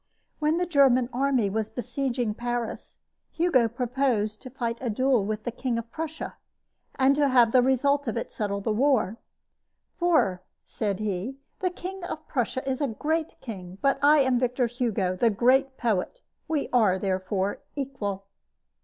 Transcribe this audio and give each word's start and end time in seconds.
When 0.39 0.57
the 0.57 0.65
German 0.65 1.09
army 1.13 1.47
was 1.47 1.69
besieging 1.69 2.33
Paris, 2.33 3.01
Hugo 3.29 3.67
proposed 3.67 4.41
to 4.41 4.49
fight 4.49 4.79
a 4.81 4.89
duel 4.89 5.23
with 5.25 5.43
the 5.43 5.51
King 5.51 5.77
of 5.77 5.91
Prussia, 5.91 6.37
and 6.95 7.13
to 7.15 7.27
have 7.27 7.51
the 7.51 7.61
result 7.61 8.07
of 8.07 8.17
it 8.17 8.31
settle 8.31 8.61
the 8.61 8.71
war; 8.73 9.17
"for," 9.99 10.41
said 10.65 11.01
he, 11.01 11.37
"the 11.59 11.69
King 11.69 12.03
of 12.03 12.27
Prussia 12.27 12.67
is 12.67 12.81
a 12.81 12.87
great 12.87 13.39
king, 13.41 13.77
but 13.83 13.99
I 14.01 14.21
am 14.21 14.39
Victor 14.39 14.65
Hugo, 14.65 15.15
the 15.15 15.29
great 15.29 15.77
poet. 15.77 16.19
We 16.47 16.67
are, 16.73 16.97
therefore, 16.97 17.59
equal." 17.75 18.25